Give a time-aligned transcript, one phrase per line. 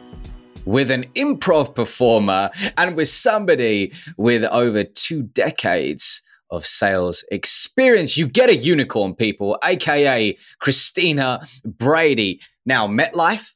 [0.65, 6.21] with an improv performer, and with somebody with over two decades
[6.51, 8.17] of sales experience.
[8.17, 12.39] You get a unicorn, people, aka Christina Brady.
[12.65, 13.53] Now, MetLife,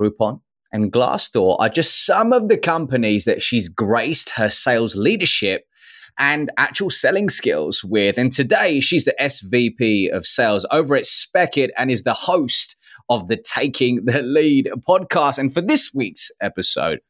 [0.00, 0.40] Groupon,
[0.72, 5.66] and Glassdoor are just some of the companies that she's graced her sales leadership
[6.18, 8.18] and actual selling skills with.
[8.18, 12.76] And today, she's the SVP of sales over at Spekit and is the host
[13.08, 15.38] of the Taking the Lead podcast.
[15.38, 17.00] And for this week's episode,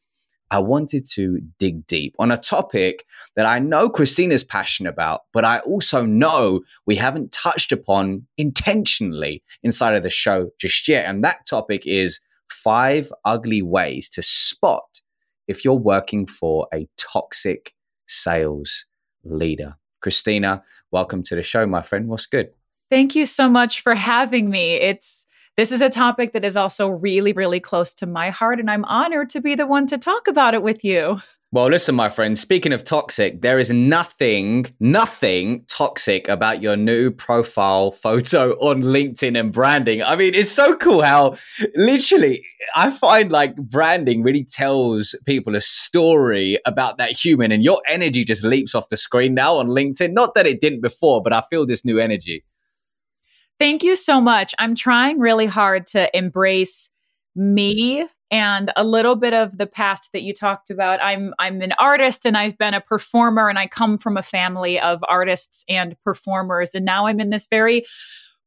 [0.51, 5.43] I wanted to dig deep on a topic that I know Christina's passionate about, but
[5.43, 11.05] I also know we haven't touched upon intentionally inside of the show just yet.
[11.05, 12.19] And that topic is
[12.51, 15.01] five ugly ways to spot
[15.47, 17.73] if you're working for a toxic
[18.07, 18.85] sales
[19.23, 19.75] leader.
[20.01, 22.07] Christina, welcome to the show, my friend.
[22.07, 22.49] What's good?
[22.91, 24.75] Thank you so much for having me.
[24.75, 25.25] It's
[25.57, 28.85] this is a topic that is also really, really close to my heart, and I'm
[28.85, 31.19] honored to be the one to talk about it with you.
[31.51, 37.11] Well, listen, my friend, speaking of toxic, there is nothing, nothing toxic about your new
[37.11, 40.01] profile photo on LinkedIn and branding.
[40.01, 41.35] I mean, it's so cool how
[41.75, 42.43] literally
[42.75, 48.25] I find like branding really tells people a story about that human, and your energy
[48.25, 50.11] just leaps off the screen now on LinkedIn.
[50.13, 52.43] Not that it didn't before, but I feel this new energy.
[53.59, 54.53] Thank you so much.
[54.59, 56.89] I'm trying really hard to embrace
[57.35, 60.99] me and a little bit of the past that you talked about.
[61.03, 64.79] I'm I'm an artist and I've been a performer and I come from a family
[64.79, 67.85] of artists and performers and now I'm in this very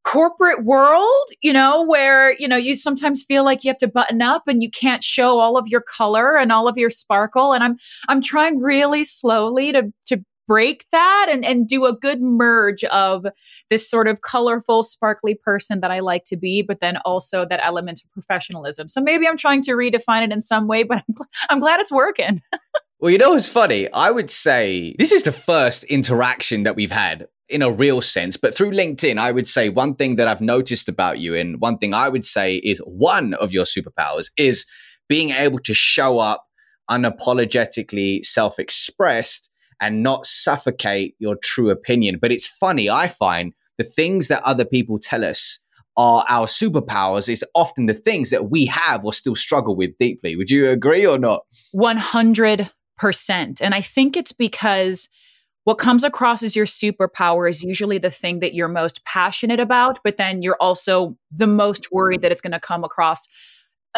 [0.02, 4.22] corporate world, you know, where, you know, you sometimes feel like you have to button
[4.22, 7.62] up and you can't show all of your color and all of your sparkle and
[7.62, 7.76] I'm
[8.08, 13.26] I'm trying really slowly to to break that and, and do a good merge of
[13.70, 17.60] this sort of colorful, sparkly person that I like to be, but then also that
[17.62, 18.88] element of professionalism.
[18.88, 21.14] So maybe I'm trying to redefine it in some way, but I'm,
[21.50, 22.42] I'm glad it's working.
[23.00, 23.90] well, you know what's funny?
[23.92, 28.36] I would say this is the first interaction that we've had in a real sense,
[28.36, 31.78] but through LinkedIn, I would say one thing that I've noticed about you, and one
[31.78, 34.66] thing I would say is one of your superpowers is
[35.08, 36.44] being able to show up
[36.90, 39.50] unapologetically self expressed
[39.80, 42.18] and not suffocate your true opinion.
[42.20, 45.62] But it's funny, I find the things that other people tell us
[45.96, 50.36] are our superpowers is often the things that we have or still struggle with deeply.
[50.36, 51.42] Would you agree or not?
[51.74, 52.70] 100%.
[53.60, 55.08] And I think it's because
[55.64, 59.98] what comes across as your superpower is usually the thing that you're most passionate about,
[60.04, 63.26] but then you're also the most worried that it's going to come across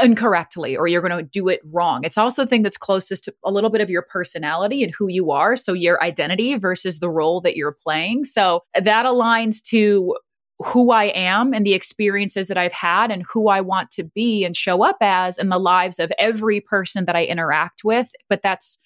[0.02, 2.04] incorrectly or you're going to do it wrong.
[2.04, 5.08] It's also the thing that's closest to a little bit of your personality and who
[5.08, 5.56] you are.
[5.56, 8.24] So your identity versus the role that you're playing.
[8.24, 10.16] So that aligns to
[10.60, 14.44] who I am and the experiences that I've had and who I want to be
[14.44, 18.10] and show up as in the lives of every person that I interact with.
[18.28, 18.78] But that's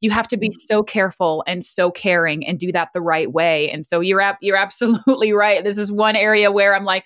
[0.00, 0.54] you have to be mm.
[0.54, 3.70] so careful and so caring and do that the right way.
[3.70, 5.62] And so you're ab- you're absolutely right.
[5.64, 7.04] This is one area where I'm like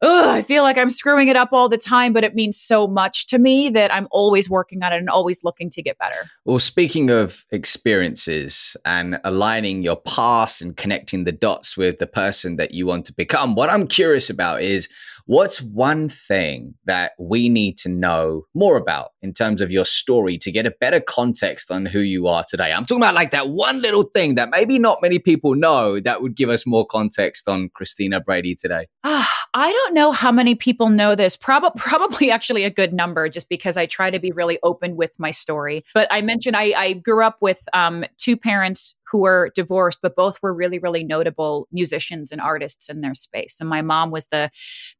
[0.00, 2.86] Ugh, I feel like I'm screwing it up all the time, but it means so
[2.86, 6.30] much to me that I'm always working on it and always looking to get better.
[6.44, 12.56] Well, speaking of experiences and aligning your past and connecting the dots with the person
[12.56, 14.88] that you want to become, what I'm curious about is
[15.28, 20.38] what's one thing that we need to know more about in terms of your story
[20.38, 22.72] to get a better context on who you are today?
[22.72, 26.22] I'm talking about like that one little thing that maybe not many people know that
[26.22, 28.86] would give us more context on Christina Brady today.
[29.04, 31.36] Ah, I don't know how many people know this.
[31.36, 35.12] Prob- probably actually a good number, just because I try to be really open with
[35.18, 35.84] my story.
[35.92, 40.16] But I mentioned I, I grew up with um, two parents who were divorced, but
[40.16, 43.60] both were really, really notable musicians and artists in their space.
[43.60, 44.50] And my mom was the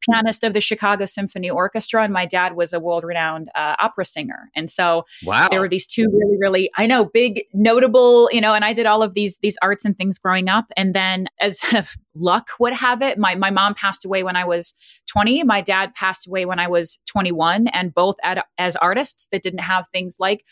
[0.00, 4.04] pianist of the Chicago Symphony Orchestra, and my dad was a world renowned uh, opera
[4.04, 4.50] singer.
[4.54, 5.48] And so wow.
[5.50, 8.86] there were these two really, really, I know, big, notable, you know, and I did
[8.86, 10.66] all of these, these arts and things growing up.
[10.76, 11.60] And then as
[12.14, 14.74] luck would have it, my, my mom passed away when I was
[15.08, 15.44] 20.
[15.44, 19.60] My dad passed away when I was 21, and both at, as artists that didn't
[19.60, 20.44] have things like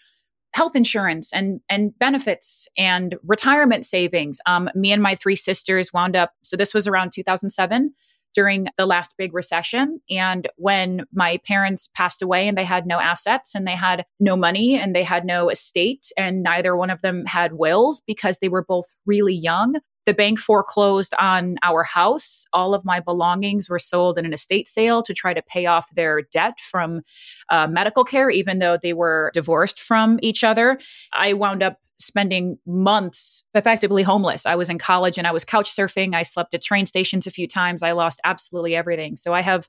[0.56, 4.40] health insurance and and benefits and retirement savings.
[4.46, 6.32] Um, me and my three sisters wound up.
[6.42, 7.92] So this was around 2007
[8.32, 10.00] during the last big recession.
[10.08, 14.34] And when my parents passed away and they had no assets and they had no
[14.34, 18.48] money and they had no estate, and neither one of them had wills because they
[18.48, 19.74] were both really young,
[20.06, 22.46] the bank foreclosed on our house.
[22.52, 25.88] All of my belongings were sold in an estate sale to try to pay off
[25.94, 27.02] their debt from
[27.50, 30.78] uh, medical care, even though they were divorced from each other.
[31.12, 34.46] I wound up spending months effectively homeless.
[34.46, 36.14] I was in college and I was couch surfing.
[36.14, 37.82] I slept at train stations a few times.
[37.82, 39.16] I lost absolutely everything.
[39.16, 39.68] So I have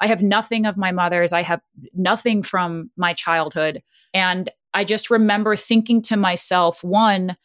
[0.00, 1.32] I have nothing of my mother's.
[1.32, 1.60] I have
[1.94, 3.82] nothing from my childhood.
[4.12, 7.36] And I just remember thinking to myself, one,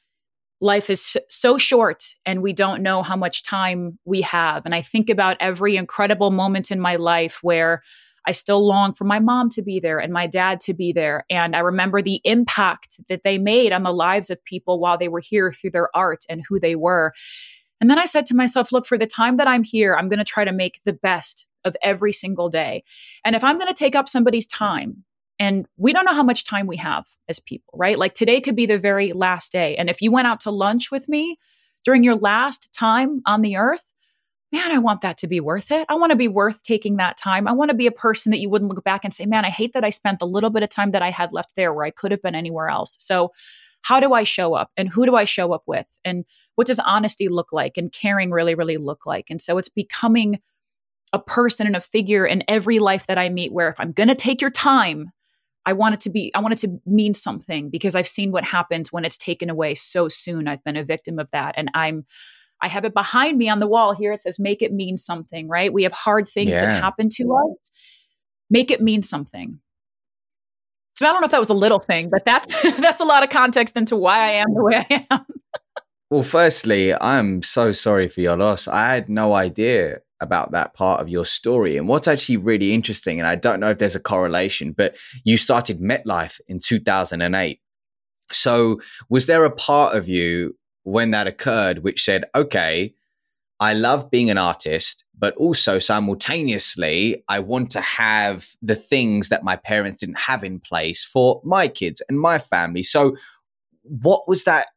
[0.62, 4.63] life is so short and we don't know how much time we have.
[4.63, 7.81] And I think about every incredible moment in my life where
[8.28, 11.25] I still long for my mom to be there and my dad to be there.
[11.31, 15.08] And I remember the impact that they made on the lives of people while they
[15.08, 17.13] were here through their art and who they were.
[17.80, 20.19] And then I said to myself, look, for the time that I'm here, I'm going
[20.19, 22.84] to try to make the best of every single day.
[23.25, 25.04] And if I'm going to take up somebody's time
[25.41, 27.97] and we don't know how much time we have as people, right?
[27.97, 29.75] Like today could be the very last day.
[29.75, 31.39] And if you went out to lunch with me
[31.83, 33.91] during your last time on the earth,
[34.51, 35.88] man, I want that to be worth it.
[35.89, 37.47] I want to be worth taking that time.
[37.47, 39.49] I want to be a person that you wouldn't look back and say, man, I
[39.49, 41.85] hate that I spent the little bit of time that I had left there where
[41.85, 42.95] I could have been anywhere else.
[42.99, 43.31] So,
[43.81, 45.88] how do I show up and who do I show up with?
[46.05, 46.23] And
[46.53, 49.31] what does honesty look like and caring really, really look like?
[49.31, 50.39] And so it's becoming
[51.13, 54.09] a person and a figure in every life that I meet where if I'm going
[54.09, 55.11] to take your time,
[55.66, 58.44] I want it to be, I want it to mean something because I've seen what
[58.44, 60.48] happens when it's taken away so soon.
[60.48, 61.54] I've been a victim of that.
[61.58, 62.06] And I'm,
[62.62, 64.12] I have it behind me on the wall here.
[64.12, 65.72] It says, make it mean something, right?
[65.72, 66.66] We have hard things yeah.
[66.66, 67.72] that happen to us.
[68.50, 69.60] Make it mean something.
[70.96, 73.24] So I don't know if that was a little thing, but that's that's a lot
[73.24, 75.25] of context into why I am the way I am.
[76.12, 78.68] well, firstly, I'm so sorry for your loss.
[78.68, 81.77] I had no idea about that part of your story.
[81.77, 85.38] And what's actually really interesting, and I don't know if there's a correlation, but you
[85.38, 87.59] started MetLife in 2008.
[88.31, 88.79] So,
[89.09, 92.94] was there a part of you when that occurred which said, okay,
[93.59, 99.44] I love being an artist, but also simultaneously, I want to have the things that
[99.44, 102.83] my parents didn't have in place for my kids and my family.
[102.83, 103.15] So,
[103.83, 104.67] what was that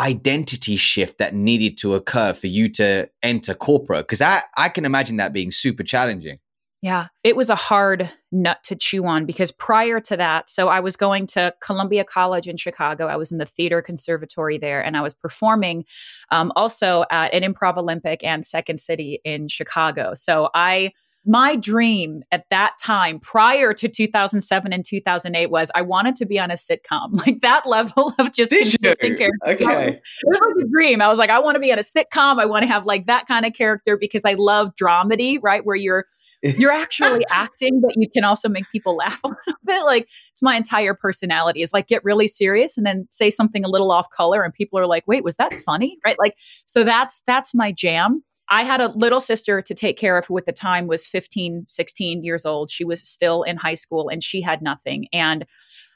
[0.00, 4.06] identity shift that needed to occur for you to enter corporate?
[4.06, 6.38] Because I, I can imagine that being super challenging.
[6.82, 10.80] Yeah, it was a hard nut to chew on because prior to that, so I
[10.80, 13.06] was going to Columbia College in Chicago.
[13.06, 15.84] I was in the theater conservatory there, and I was performing
[16.30, 20.14] um, also at an Improv Olympic and Second City in Chicago.
[20.14, 20.92] So I
[21.26, 26.38] my dream at that time prior to 2007 and 2008 was I wanted to be
[26.38, 29.46] on a sitcom like that level of just Did consistent character.
[29.46, 29.88] Okay.
[29.88, 31.02] It was like a dream.
[31.02, 32.40] I was like, I want to be on a sitcom.
[32.40, 35.64] I want to have like that kind of character because I love dramedy, right?
[35.64, 36.06] Where you're
[36.42, 39.84] you're actually acting, but you can also make people laugh a little bit.
[39.84, 43.68] Like it's my entire personality is like get really serious and then say something a
[43.68, 45.98] little off color and people are like, wait, was that funny?
[46.04, 46.18] Right.
[46.18, 48.24] Like, so that's that's my jam.
[48.50, 51.66] I had a little sister to take care of who at the time was 15,
[51.68, 52.70] 16 years old.
[52.70, 55.06] She was still in high school and she had nothing.
[55.12, 55.46] And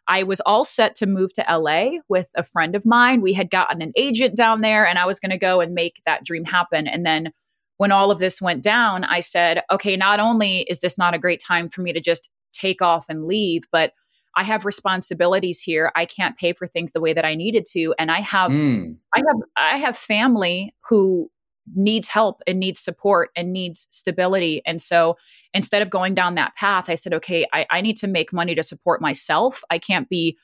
[0.07, 3.23] I was all set to move to LA with a friend of mine.
[3.23, 6.01] We had gotten an agent down there and I was going to go and make
[6.07, 6.87] that dream happen.
[6.87, 7.33] And then
[7.79, 11.19] when all of this went down, I said, okay, not only is this not a
[11.19, 13.93] great time for me to just take off and leave, but
[14.37, 15.91] I have responsibilities here.
[15.97, 17.95] I can't pay for things the way that I needed to.
[17.99, 18.97] And I have mm.
[19.15, 21.31] I have I have family who
[21.75, 24.63] needs help and needs support and needs stability.
[24.67, 25.17] And so
[25.53, 28.55] instead of going down that path, I said, okay, I, I need to make money
[28.55, 29.63] to support myself.
[29.71, 30.37] I can't be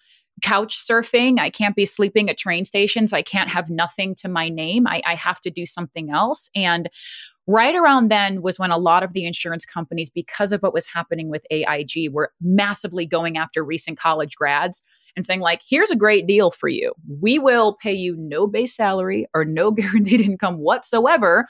[0.43, 1.39] couch surfing.
[1.39, 3.13] I can't be sleeping at train stations.
[3.13, 4.87] I can't have nothing to my name.
[4.87, 6.51] I, I have to do something else.
[6.55, 6.89] And
[7.47, 10.87] right around then was when a lot of the insurance companies, because of what was
[10.87, 14.83] happening with AIG, were massively going after recent college grads
[15.21, 16.95] and saying, like, here's a great deal for you.
[17.21, 21.47] We will pay you no base salary or no guaranteed income whatsoever.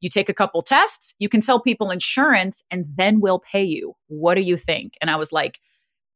[0.00, 3.94] You take a couple tests, you can sell people insurance, and then we'll pay you.
[4.08, 4.94] What do you think?
[5.00, 5.60] And I was like,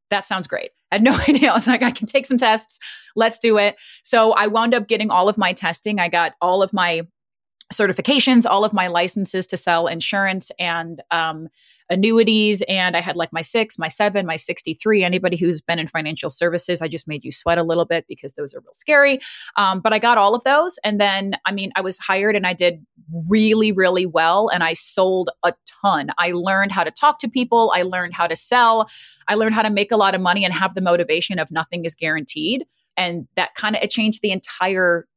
[0.09, 0.71] that sounds great.
[0.91, 1.51] I had no idea.
[1.51, 2.79] I was like, I can take some tests.
[3.15, 3.77] Let's do it.
[4.03, 5.99] So I wound up getting all of my testing.
[5.99, 7.03] I got all of my
[7.73, 11.47] certifications, all of my licenses to sell insurance and um,
[11.89, 12.61] annuities.
[12.67, 15.03] And I had like my six, my seven, my 63.
[15.03, 18.33] Anybody who's been in financial services, I just made you sweat a little bit because
[18.33, 19.19] those are real scary.
[19.55, 20.79] Um, but I got all of those.
[20.83, 22.85] And then, I mean, I was hired and I did
[23.29, 24.49] really, really well.
[24.49, 26.09] And I sold a ton.
[26.17, 28.89] I learned how to talk to people, I learned how to sell,
[29.27, 31.85] I learned how to make a lot of money and have the motivation of nothing
[31.85, 32.65] is guaranteed.
[32.95, 35.07] And that kind of it changed the entire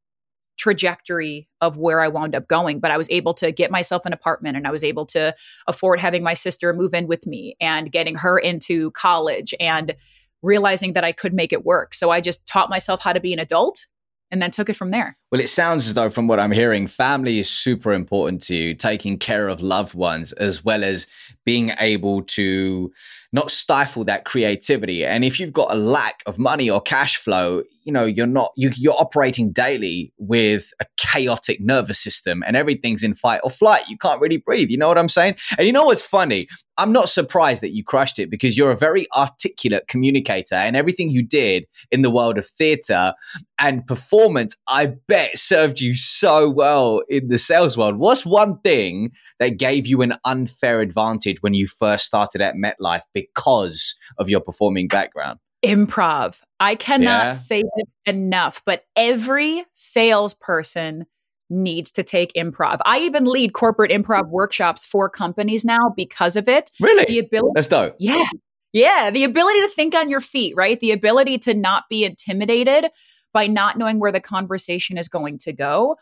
[0.61, 2.81] trajectory of where I wound up going.
[2.81, 5.35] But I was able to get myself an apartment and I was able to
[5.67, 9.97] afford having my sister move in with me and getting her into college and
[10.43, 11.95] realizing that I could make it work.
[11.95, 13.87] So I just taught myself how to be an adult
[14.31, 15.17] and then took it from there.
[15.31, 18.75] Well, it sounds as though, from what I'm hearing, family is super important to you,
[18.75, 21.07] taking care of loved ones, as well as
[21.47, 22.93] being able to
[23.33, 25.05] not stifle that creativity.
[25.05, 28.53] And if you've got a lack of money or cash flow, you know, you're not,
[28.57, 33.89] you, you're operating daily with a chaotic nervous system and everything's in fight or flight.
[33.89, 34.69] You can't really breathe.
[34.69, 35.37] You know what I'm saying?
[35.57, 36.49] And you know what's funny?
[36.77, 41.11] I'm not surprised that you crushed it because you're a very articulate communicator and everything
[41.11, 43.13] you did in the world of theater
[43.59, 47.97] and performance, I bet served you so well in the sales world.
[47.97, 53.03] What's one thing that gave you an unfair advantage when you first started at MetLife
[53.15, 55.39] because of your performing background?
[55.65, 56.41] Improv.
[56.59, 57.31] I cannot yeah.
[57.33, 61.07] say it enough, but every salesperson
[61.51, 62.79] needs to take improv.
[62.85, 66.71] I even lead corporate improv workshops for companies now because of it.
[66.81, 67.05] Really?
[67.07, 67.97] The ability That's dope.
[67.99, 68.25] Yeah.
[68.73, 70.79] Yeah, the ability to think on your feet, right?
[70.79, 72.87] The ability to not be intimidated
[73.33, 75.97] by not knowing where the conversation is going to go.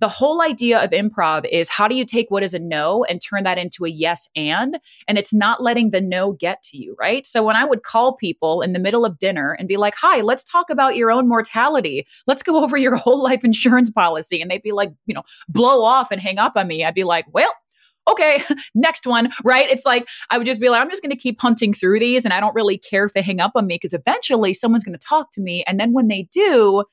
[0.00, 3.20] The whole idea of improv is how do you take what is a no and
[3.20, 4.78] turn that into a yes and?
[5.08, 7.26] And it's not letting the no get to you, right?
[7.26, 10.20] So when I would call people in the middle of dinner and be like, hi,
[10.20, 12.06] let's talk about your own mortality.
[12.28, 14.40] Let's go over your whole life insurance policy.
[14.40, 16.84] And they'd be like, you know, blow off and hang up on me.
[16.84, 17.52] I'd be like, well,
[18.08, 18.42] okay,
[18.74, 19.68] next one, right?
[19.68, 22.24] It's like I would just be like, I'm just going to keep hunting through these
[22.24, 24.98] and I don't really care if they hang up on me because eventually someone's going
[24.98, 25.64] to talk to me.
[25.66, 26.84] And then when they do,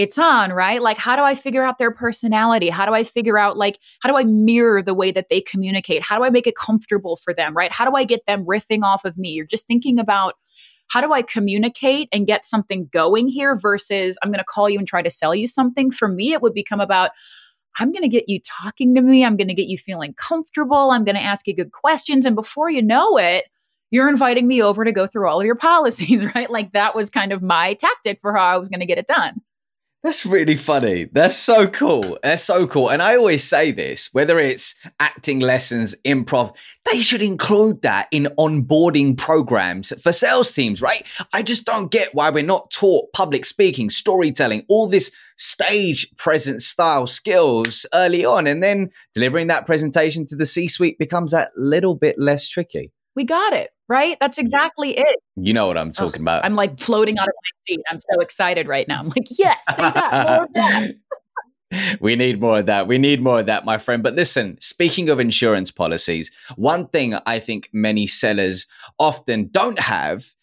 [0.00, 0.80] it's on, right?
[0.80, 2.70] Like, how do I figure out their personality?
[2.70, 6.02] How do I figure out, like, how do I mirror the way that they communicate?
[6.02, 7.70] How do I make it comfortable for them, right?
[7.70, 9.30] How do I get them riffing off of me?
[9.30, 10.36] You're just thinking about,
[10.88, 14.78] how do I communicate and get something going here versus I'm going to call you
[14.78, 15.90] and try to sell you something?
[15.90, 17.10] For me, it would become about,
[17.78, 19.24] I'm going to get you talking to me.
[19.24, 20.90] I'm going to get you feeling comfortable.
[20.90, 22.26] I'm going to ask you good questions.
[22.26, 23.44] And before you know it,
[23.90, 26.50] you're inviting me over to go through all of your policies, right?
[26.50, 29.06] Like that was kind of my tactic for how I was going to get it
[29.06, 29.40] done.
[30.02, 31.10] That's really funny.
[31.12, 32.18] That's so cool.
[32.22, 32.88] That's so cool.
[32.88, 36.56] And I always say this whether it's acting lessons, improv,
[36.90, 41.06] they should include that in onboarding programs for sales teams, right?
[41.34, 46.66] I just don't get why we're not taught public speaking, storytelling, all this stage presence
[46.66, 48.46] style skills early on.
[48.46, 52.90] And then delivering that presentation to the C suite becomes that little bit less tricky.
[53.14, 54.16] We got it right?
[54.20, 54.46] That's mm-hmm.
[54.46, 55.18] exactly it.
[55.36, 56.44] You know what I'm talking about.
[56.44, 57.80] I'm like floating out of my seat.
[57.90, 59.00] I'm so excited right now.
[59.00, 61.98] I'm like, yes, say that, that.
[62.00, 62.86] we need more of that.
[62.86, 64.02] We need more of that, my friend.
[64.02, 68.66] But listen, speaking of insurance policies, one thing I think many sellers
[68.98, 70.34] often don't have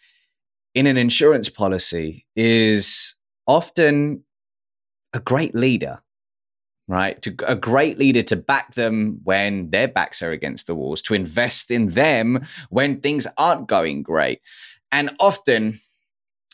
[0.76, 3.16] in an insurance policy is
[3.48, 4.24] often
[5.14, 6.02] a great leader
[6.88, 7.22] right?
[7.22, 11.14] To a great leader to back them when their backs are against the walls, to
[11.14, 14.42] invest in them when things aren't going great.
[14.92, 15.82] And often,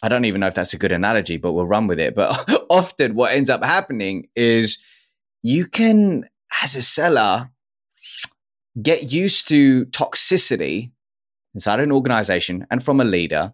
[0.02, 2.16] I don't even know if that's a good analogy, but we'll run with it.
[2.16, 4.80] But often, what ends up happening is
[5.44, 6.28] you can,
[6.64, 7.52] as a seller,
[8.82, 10.92] get used to toxicity
[11.54, 13.54] inside an organization and from a leader,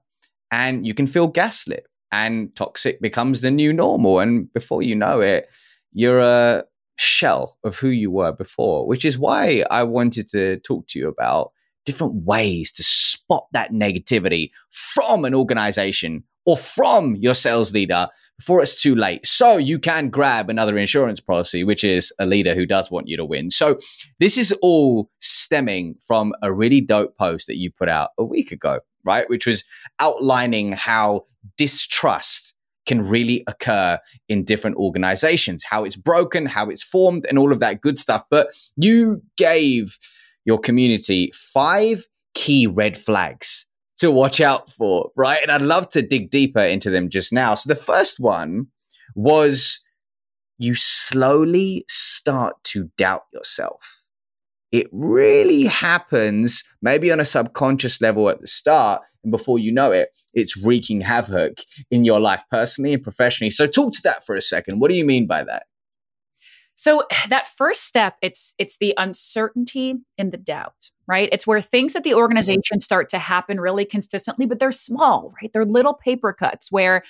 [0.50, 4.20] and you can feel gaslit, and toxic becomes the new normal.
[4.20, 5.50] And before you know it,
[5.94, 6.64] you're a
[7.00, 11.08] shell of who you were before, which is why I wanted to talk to you
[11.08, 11.52] about
[11.86, 18.62] different ways to spot that negativity from an organization or from your sales leader before
[18.62, 19.26] it's too late.
[19.26, 23.18] So you can grab another insurance policy, which is a leader who does want you
[23.18, 23.52] to win.
[23.52, 23.80] So
[24.20, 28.52] this is all stemming from a really dope post that you put out a week
[28.52, 29.30] ago, right?
[29.30, 29.64] Which was
[30.00, 31.26] outlining how
[31.58, 32.56] distrust
[32.90, 37.60] can really occur in different organizations, how it's broken, how it's formed, and all of
[37.60, 38.24] that good stuff.
[38.32, 39.98] But you gave
[40.44, 43.68] your community five key red flags
[44.00, 45.40] to watch out for, right?
[45.42, 47.54] And I'd love to dig deeper into them just now.
[47.54, 48.68] So the first one
[49.16, 49.80] was
[50.58, 54.02] you slowly start to doubt yourself.
[54.72, 59.04] It really happens maybe on a subconscious level at the start.
[59.24, 61.60] And before you know it, it's wreaking havoc
[61.92, 63.52] in your life personally and professionally.
[63.52, 64.80] So talk to that for a second.
[64.80, 65.64] What do you mean by that?
[66.80, 71.30] So that first step, it's it's the uncertainty and the doubt, right?
[71.32, 75.52] It's where things at the organization start to happen really consistently, but they're small, right?
[75.52, 77.04] They're little paper cuts where,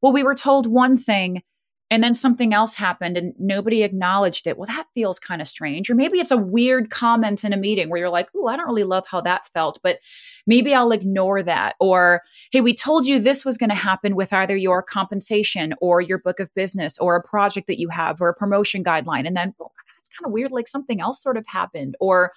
[0.00, 1.42] well, we were told one thing
[1.90, 4.56] and then something else happened and nobody acknowledged it.
[4.56, 5.90] Well, that feels kind of strange.
[5.90, 8.68] Or maybe it's a weird comment in a meeting where you're like, oh, I don't
[8.68, 9.98] really love how that felt, but
[10.46, 11.74] maybe I'll ignore that.
[11.80, 16.00] Or, hey, we told you this was going to happen with either your compensation or
[16.00, 19.26] your book of business or a project that you have or a promotion guideline.
[19.26, 20.52] And then, oh, that's kind of weird.
[20.52, 21.96] Like something else sort of happened.
[21.98, 22.30] Or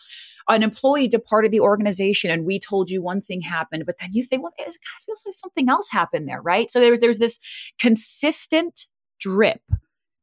[0.49, 4.23] an employee departed the organization and we told you one thing happened, but then you
[4.23, 6.71] think, well, it kind of feels like something else happened there, right?
[6.71, 7.39] So there, there's this
[7.79, 8.87] consistent
[9.19, 9.61] drip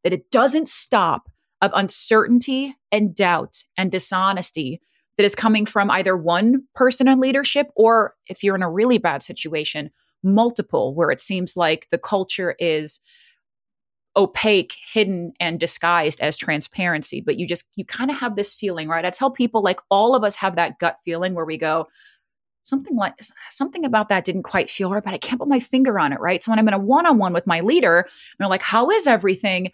[0.04, 1.30] that it doesn't stop
[1.60, 4.80] of uncertainty and doubt and dishonesty
[5.16, 8.98] that is coming from either one person in leadership or if you're in a really
[8.98, 9.90] bad situation,
[10.22, 13.00] multiple, where it seems like the culture is
[14.16, 17.20] opaque, hidden, and disguised as transparency.
[17.20, 19.04] But you just, you kind of have this feeling, right?
[19.04, 21.86] I tell people like all of us have that gut feeling where we go,
[22.62, 23.14] something like
[23.48, 26.20] something about that didn't quite feel right, but I can't put my finger on it,
[26.20, 26.42] right?
[26.42, 29.72] So when I'm in a one-on-one with my leader, and they're like, "How is everything?"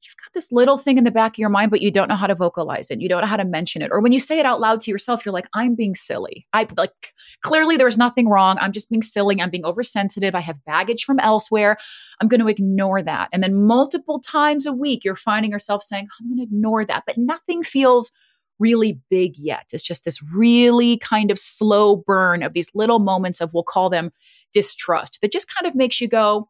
[0.00, 2.14] You've got this little thing in the back of your mind, but you don't know
[2.14, 3.00] how to vocalize it.
[3.00, 3.90] You don't know how to mention it.
[3.90, 6.46] Or when you say it out loud to yourself, you're like, I'm being silly.
[6.52, 8.58] I like clearly there's nothing wrong.
[8.60, 9.40] I'm just being silly.
[9.40, 10.36] I'm being oversensitive.
[10.36, 11.78] I have baggage from elsewhere.
[12.20, 13.28] I'm going to ignore that.
[13.32, 17.02] And then multiple times a week, you're finding yourself saying, I'm going to ignore that.
[17.04, 18.12] But nothing feels
[18.58, 19.66] really big yet.
[19.72, 23.90] It's just this really kind of slow burn of these little moments of, we'll call
[23.90, 24.12] them
[24.52, 26.48] distrust, that just kind of makes you go,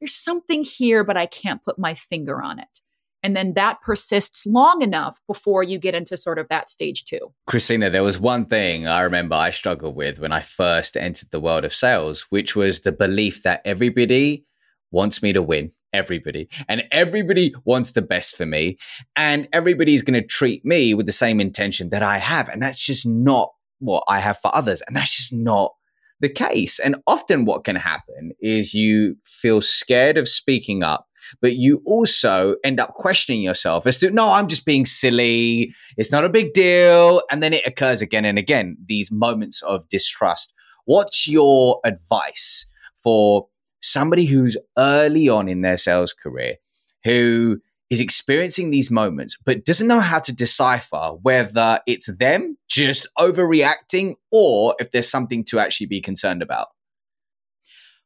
[0.00, 2.80] there's something here, but I can't put my finger on it.
[3.22, 7.32] And then that persists long enough before you get into sort of that stage two.
[7.48, 11.40] Christina, there was one thing I remember I struggled with when I first entered the
[11.40, 14.44] world of sales, which was the belief that everybody
[14.92, 16.48] wants me to win everybody.
[16.68, 18.78] And everybody wants the best for me.
[19.16, 22.48] And everybody's going to treat me with the same intention that I have.
[22.48, 24.82] And that's just not what I have for others.
[24.86, 25.74] And that's just not
[26.20, 26.78] the case.
[26.78, 31.08] And often what can happen is you feel scared of speaking up
[31.40, 35.74] but you also end up questioning yourself as to no I'm just being silly.
[35.96, 37.22] It's not a big deal.
[37.30, 40.52] And then it occurs again and again these moments of distrust.
[40.84, 42.66] What's your advice
[43.02, 43.48] for
[43.80, 46.56] somebody who's early on in their sales career
[47.04, 47.60] who
[47.90, 54.14] is experiencing these moments but doesn't know how to decipher whether it's them just overreacting
[54.30, 56.68] or if there's something to actually be concerned about.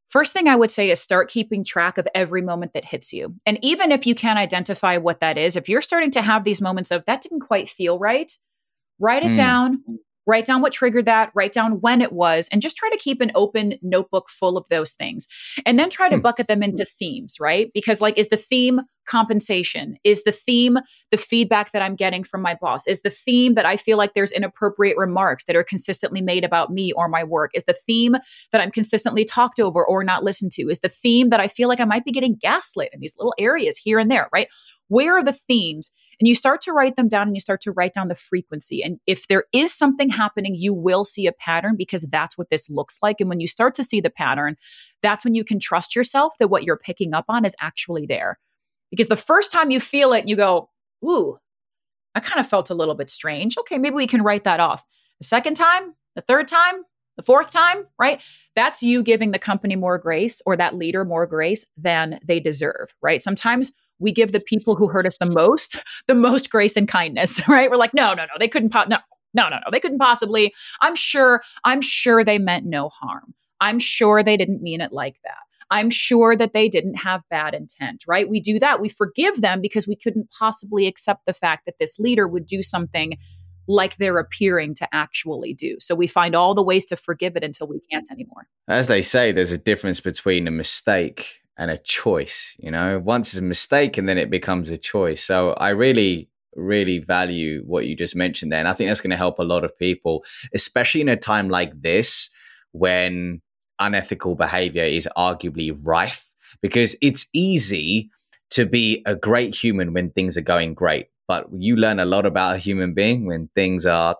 [0.09, 3.35] First thing I would say is start keeping track of every moment that hits you.
[3.47, 6.61] And even if you can't identify what that is, if you're starting to have these
[6.61, 8.31] moments of that didn't quite feel right,
[8.99, 9.37] write it mm.
[9.37, 9.83] down,
[10.27, 13.21] write down what triggered that, write down when it was, and just try to keep
[13.21, 15.27] an open notebook full of those things.
[15.67, 16.23] And then try to hmm.
[16.23, 17.71] bucket them into themes, right?
[17.75, 19.97] Because, like, is the theme compensation?
[20.05, 20.79] Is the theme
[21.11, 22.87] the feedback that I'm getting from my boss?
[22.87, 26.71] Is the theme that I feel like there's inappropriate remarks that are consistently made about
[26.71, 27.51] me or my work?
[27.55, 28.17] Is the theme
[28.53, 30.69] that I'm consistently talked over or not listened to?
[30.69, 33.35] Is the theme that I feel like I might be getting gaslit in these little
[33.39, 34.49] areas here and there, right?
[34.93, 35.91] Where are the themes?
[36.21, 38.83] And you start to write them down and you start to write down the frequency.
[38.83, 42.69] And if there is something happening, you will see a pattern because that's what this
[42.69, 43.19] looks like.
[43.19, 44.57] And when you start to see the pattern,
[45.01, 48.39] that's when you can trust yourself that what you're picking up on is actually there.
[48.91, 50.69] Because the first time you feel it, you go,
[51.03, 51.39] ooh,
[52.15, 53.57] I kind of felt a little bit strange.
[53.57, 54.85] Okay, maybe we can write that off.
[55.21, 56.83] The second time, the third time,
[57.17, 58.23] the fourth time, right?
[58.55, 62.95] That's you giving the company more grace or that leader more grace than they deserve,
[63.01, 63.23] right?
[63.23, 67.41] Sometimes we give the people who hurt us the most the most grace and kindness,
[67.49, 67.71] right?
[67.71, 68.99] We're like, no, no, no, they couldn't, po- no,
[69.35, 70.53] no, no, no, they couldn't possibly.
[70.81, 73.35] I'm sure, I'm sure they meant no harm.
[73.61, 75.39] I'm sure they didn't mean it like that.
[75.71, 78.29] I'm sure that they didn't have bad intent, right?
[78.29, 78.79] We do that.
[78.79, 82.63] We forgive them because we couldn't possibly accept the fact that this leader would do
[82.63, 83.17] something
[83.69, 85.77] like they're appearing to actually do.
[85.79, 88.49] So we find all the ways to forgive it until we can't anymore.
[88.69, 92.57] As they say, there's a difference between a mistake and a choice.
[92.59, 95.23] You know, once it's a mistake and then it becomes a choice.
[95.23, 98.59] So I really, really value what you just mentioned there.
[98.59, 101.49] And I think that's going to help a lot of people, especially in a time
[101.49, 102.31] like this
[102.73, 103.41] when
[103.79, 108.11] unethical behavior is arguably rife, because it's easy
[108.51, 111.09] to be a great human when things are going great.
[111.29, 114.17] But you learn a lot about a human being when things are.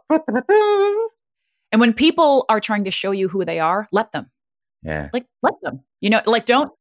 [1.71, 4.31] And when people are trying to show you who they are, let them.
[4.83, 5.11] Yeah.
[5.13, 5.81] Like, let them.
[6.01, 6.73] You know, like, don't,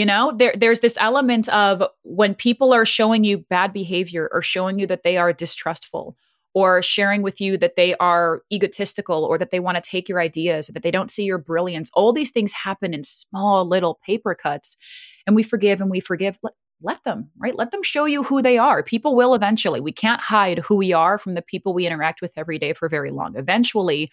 [0.00, 4.40] you know, there, there's this element of when people are showing you bad behavior or
[4.40, 6.16] showing you that they are distrustful
[6.54, 10.18] or sharing with you that they are egotistical or that they want to take your
[10.18, 11.90] ideas or that they don't see your brilliance.
[11.92, 14.78] All these things happen in small little paper cuts.
[15.26, 16.38] And we forgive and we forgive.
[16.42, 17.54] Let, let them, right?
[17.54, 18.82] Let them show you who they are.
[18.82, 19.82] People will eventually.
[19.82, 22.88] We can't hide who we are from the people we interact with every day for
[22.88, 23.36] very long.
[23.36, 24.10] Eventually,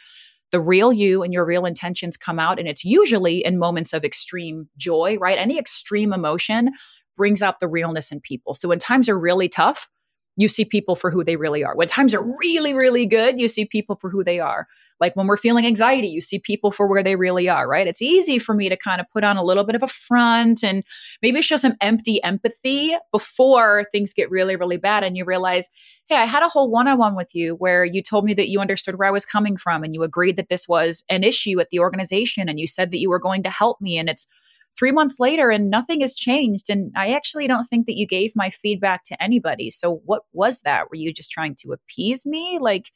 [0.51, 2.60] the real you and your real intentions come out.
[2.60, 5.38] And it's usually in moments of extreme joy, right?
[5.38, 6.71] Any extreme emotion
[7.15, 8.53] brings out the realness in people.
[8.53, 9.89] So when times are really tough,
[10.38, 11.76] you see people for who they really are.
[11.76, 14.67] When times are really, really good, you see people for who they are.
[15.00, 17.88] Like when we're feeling anxiety, you see people for where they really are, right?
[17.88, 20.63] It's easy for me to kind of put on a little bit of a front
[20.63, 20.84] and
[21.21, 25.04] maybe show some empty empathy before things get really, really bad.
[25.04, 25.69] And you realize,
[26.08, 28.50] hey, I had a whole one on one with you where you told me that
[28.50, 31.60] you understood where I was coming from and you agreed that this was an issue
[31.60, 33.97] at the organization and you said that you were going to help me.
[33.97, 34.28] And it's,
[34.77, 36.69] three months later and nothing has changed.
[36.69, 39.69] And I actually don't think that you gave my feedback to anybody.
[39.69, 40.89] So what was that?
[40.89, 42.59] Were you just trying to appease me?
[42.61, 42.91] Like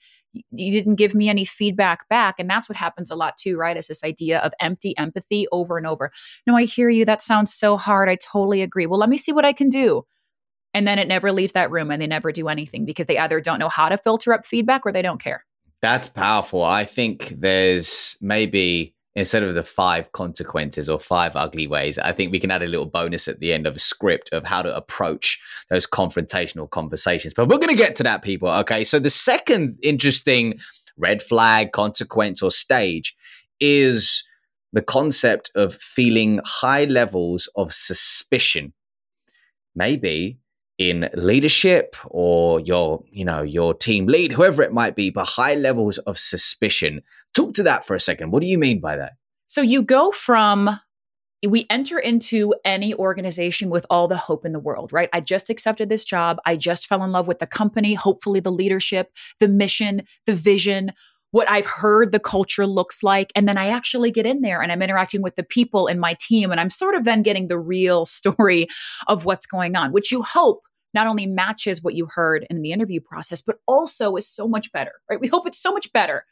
[0.52, 2.36] you didn't give me any feedback back.
[2.38, 3.76] And that's what happens a lot too, right?
[3.76, 6.12] Is this idea of empty empathy over and over.
[6.46, 7.06] No, I hear you.
[7.06, 8.10] That sounds so hard.
[8.10, 8.86] I totally agree.
[8.86, 10.06] Well, let me see what I can do.
[10.74, 13.42] And then it never leaves that room and they never do anything because they either
[13.42, 15.46] don't know how to filter up feedback or they don't care.
[15.82, 16.64] That's powerful.
[16.64, 22.32] I think there's maybe instead of the five consequences or five ugly ways, I think
[22.32, 24.76] we can add a little bonus at the end of a script of how to
[24.76, 27.34] approach those confrontational conversations.
[27.34, 28.50] But we're going to get to that, people.
[28.50, 28.84] Okay.
[28.84, 30.60] So the second interesting
[30.98, 33.16] red flag, consequence, or stage
[33.60, 34.24] is
[34.74, 38.74] the concept of feeling high levels of suspicion.
[39.76, 40.41] Maybe
[40.90, 45.54] in leadership or your you know your team lead whoever it might be but high
[45.54, 47.02] levels of suspicion
[47.34, 49.14] talk to that for a second what do you mean by that
[49.48, 50.80] so you go from
[51.48, 55.10] we enter into any organization with all the hope in the world, right?
[55.12, 56.38] I just accepted this job.
[56.46, 60.92] I just fell in love with the company, hopefully, the leadership, the mission, the vision,
[61.32, 63.32] what I've heard the culture looks like.
[63.36, 66.16] And then I actually get in there and I'm interacting with the people in my
[66.20, 66.52] team.
[66.52, 68.68] And I'm sort of then getting the real story
[69.08, 70.62] of what's going on, which you hope
[70.94, 74.72] not only matches what you heard in the interview process, but also is so much
[74.72, 75.20] better, right?
[75.20, 76.26] We hope it's so much better.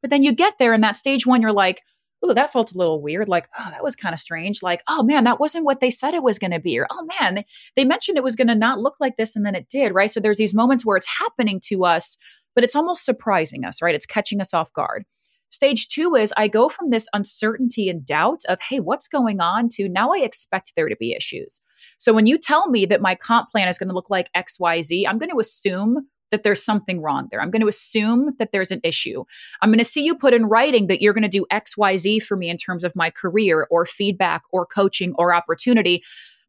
[0.00, 1.82] But then you get there in that stage one, you're like,
[2.22, 3.28] oh, that felt a little weird.
[3.28, 4.62] Like, oh, that was kind of strange.
[4.62, 6.78] Like, oh man, that wasn't what they said it was going to be.
[6.78, 7.46] Or, oh man, they,
[7.76, 10.12] they mentioned it was going to not look like this and then it did, right?
[10.12, 12.16] So there's these moments where it's happening to us,
[12.54, 13.94] but it's almost surprising us, right?
[13.94, 15.04] It's catching us off guard.
[15.52, 19.68] Stage two is I go from this uncertainty and doubt of, hey, what's going on
[19.74, 21.60] to now I expect there to be issues.
[21.98, 25.04] So when you tell me that my comp plan is going to look like XYZ,
[25.06, 27.42] I'm going to assume that there's something wrong there.
[27.42, 29.24] I'm going to assume that there's an issue.
[29.60, 32.36] I'm going to see you put in writing that you're going to do XYZ for
[32.36, 36.02] me in terms of my career or feedback or coaching or opportunity.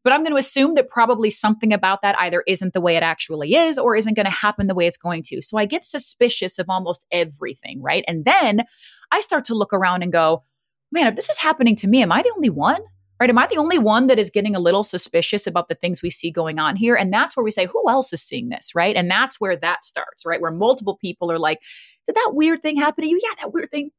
[0.04, 3.02] But I'm going to assume that probably something about that either isn't the way it
[3.02, 5.40] actually is or isn't going to happen the way it's going to.
[5.40, 8.04] So I get suspicious of almost everything, right?
[8.06, 8.64] And then
[9.10, 10.44] I start to look around and go,
[10.92, 12.80] man, if this is happening to me, am I the only one?
[13.20, 13.30] Right?
[13.30, 16.10] Am I the only one that is getting a little suspicious about the things we
[16.10, 16.96] see going on here?
[16.96, 18.72] And that's where we say, who else is seeing this?
[18.74, 18.96] Right.
[18.96, 20.40] And that's where that starts, right?
[20.40, 21.60] Where multiple people are like,
[22.06, 23.20] did that weird thing happen to you?
[23.22, 23.92] Yeah, that weird thing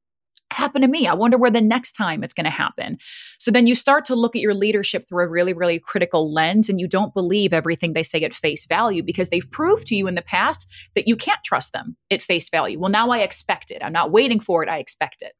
[0.55, 1.07] happen to me?
[1.07, 2.97] I wonder where the next time it's going to happen.
[3.39, 6.69] So then you start to look at your leadership through a really, really critical lens
[6.69, 10.07] and you don't believe everything they say at face value because they've proved to you
[10.07, 12.79] in the past that you can't trust them at face value.
[12.79, 13.83] Well, now I expect it.
[13.83, 15.33] I'm not waiting for it, I expect it.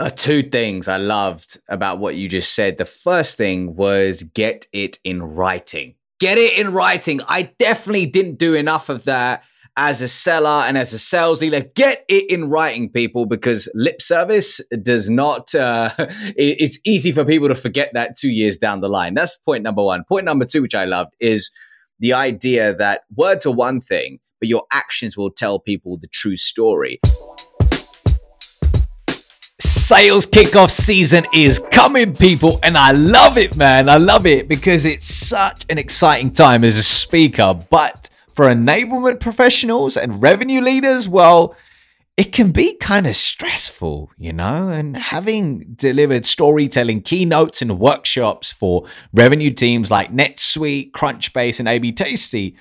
[0.00, 2.76] Uh, two things I loved about what you just said.
[2.76, 5.94] The first thing was get it in writing.
[6.20, 7.20] Get it in writing.
[7.26, 9.44] I definitely didn't do enough of that
[9.78, 14.02] as a seller and as a sales leader, get it in writing, people, because lip
[14.02, 15.90] service does not, uh,
[16.36, 19.14] it's easy for people to forget that two years down the line.
[19.14, 20.02] That's point number one.
[20.08, 21.50] Point number two, which I loved, is
[22.00, 26.36] the idea that words are one thing, but your actions will tell people the true
[26.36, 27.00] story.
[29.60, 33.88] Sales kickoff season is coming, people, and I love it, man.
[33.88, 38.07] I love it because it's such an exciting time as a speaker, but
[38.38, 41.56] for enablement professionals and revenue leaders, well,
[42.16, 48.52] it can be kind of stressful, you know, and having delivered storytelling keynotes and workshops
[48.52, 52.54] for revenue teams like NetSuite, Crunchbase, and AB Tasty,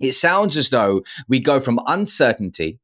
[0.00, 2.78] it sounds as though we go from uncertainty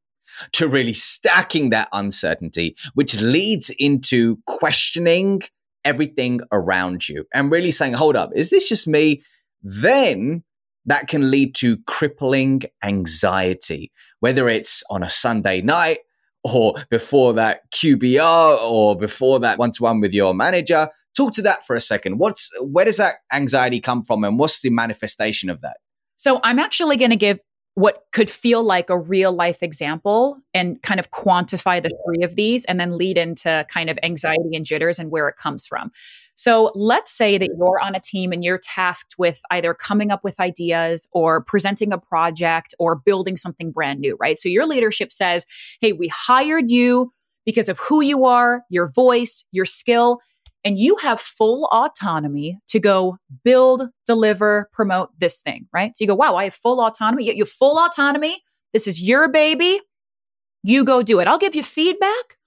[0.53, 5.41] to really stacking that uncertainty, which leads into questioning
[5.83, 9.21] everything around you and really saying, hold up, is this just me?
[9.61, 10.43] Then
[10.85, 15.99] that can lead to crippling anxiety, whether it's on a Sunday night
[16.43, 20.89] or before that QBR or before that one to one with your manager.
[21.15, 22.17] Talk to that for a second.
[22.17, 25.77] What's where does that anxiety come from and what's the manifestation of that?
[26.21, 27.39] So I'm actually going to give
[27.73, 32.35] what could feel like a real life example and kind of quantify the three of
[32.35, 35.91] these and then lead into kind of anxiety and jitters and where it comes from.
[36.35, 40.23] So let's say that you're on a team and you're tasked with either coming up
[40.23, 44.37] with ideas or presenting a project or building something brand new, right?
[44.37, 45.47] So your leadership says,
[45.79, 47.11] Hey, we hired you
[47.47, 50.19] because of who you are, your voice, your skill,
[50.63, 55.95] and you have full autonomy to go build, deliver, promote this thing, right?
[55.95, 57.25] So you go, wow, I have full autonomy.
[57.25, 58.41] You have full autonomy.
[58.73, 59.81] This is your baby.
[60.63, 61.27] You go do it.
[61.27, 62.37] I'll give you feedback.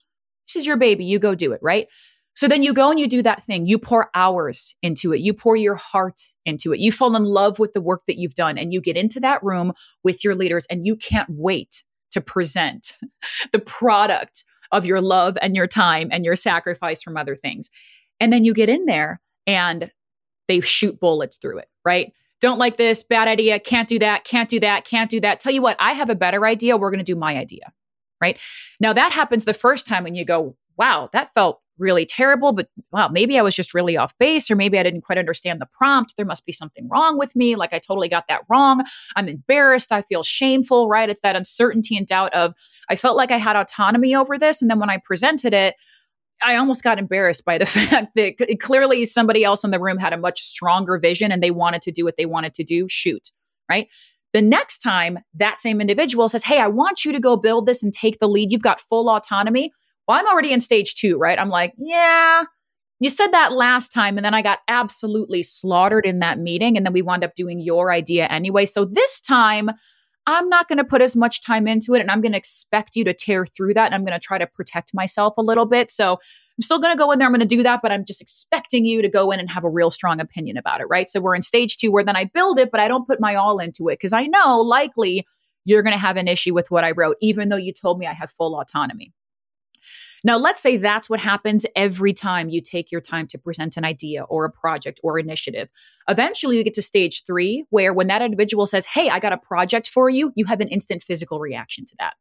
[0.47, 1.05] This is your baby.
[1.05, 1.87] You go do it, right?
[2.35, 3.65] So then you go and you do that thing.
[3.65, 5.21] You pour hours into it.
[5.21, 6.79] You pour your heart into it.
[6.79, 9.41] You fall in love with the work that you've done and you get into that
[9.41, 9.73] room
[10.03, 12.93] with your leaders and you can't wait to present
[13.51, 17.69] the product of your love and your time and your sacrifice from other things.
[18.19, 19.91] And then you get in there and
[20.47, 22.11] they shoot bullets through it, right?
[22.41, 25.39] Don't like this, bad idea, can't do that, can't do that, can't do that.
[25.39, 26.77] Tell you what, I have a better idea.
[26.77, 27.71] We're going to do my idea,
[28.21, 28.39] right?
[28.79, 32.69] Now that happens the first time and you go, wow, that felt really terrible, but
[32.91, 35.67] wow, maybe I was just really off base, or maybe I didn't quite understand the
[35.77, 36.15] prompt.
[36.15, 37.55] There must be something wrong with me.
[37.55, 38.83] Like I totally got that wrong.
[39.15, 39.91] I'm embarrassed.
[39.91, 41.09] I feel shameful, right?
[41.09, 42.53] It's that uncertainty and doubt of
[42.89, 44.61] I felt like I had autonomy over this.
[44.61, 45.75] And then when I presented it,
[46.43, 50.13] I almost got embarrassed by the fact that clearly somebody else in the room had
[50.13, 52.87] a much stronger vision and they wanted to do what they wanted to do.
[52.87, 53.31] Shoot,
[53.69, 53.87] right?
[54.33, 57.81] The next time that same individual says, Hey, I want you to go build this
[57.81, 58.51] and take the lead.
[58.51, 59.71] You've got full autonomy.
[60.07, 61.39] Well, I'm already in stage two, right?
[61.39, 62.43] I'm like, Yeah,
[62.99, 64.17] you said that last time.
[64.17, 66.77] And then I got absolutely slaughtered in that meeting.
[66.77, 68.65] And then we wound up doing your idea anyway.
[68.65, 69.71] So this time,
[70.27, 72.95] I'm not going to put as much time into it and I'm going to expect
[72.95, 73.85] you to tear through that.
[73.85, 75.91] And I'm going to try to protect myself a little bit.
[75.91, 77.27] So I'm still going to go in there.
[77.27, 79.63] I'm going to do that, but I'm just expecting you to go in and have
[79.63, 80.85] a real strong opinion about it.
[80.89, 81.09] Right.
[81.09, 83.35] So we're in stage two where then I build it, but I don't put my
[83.35, 85.27] all into it because I know likely
[85.65, 88.07] you're going to have an issue with what I wrote, even though you told me
[88.07, 89.13] I have full autonomy.
[90.25, 93.85] Now, let's say that's what happens every time you take your time to present an
[93.85, 95.69] idea or a project or initiative.
[96.09, 99.37] Eventually, you get to stage three, where when that individual says, Hey, I got a
[99.37, 102.15] project for you, you have an instant physical reaction to that.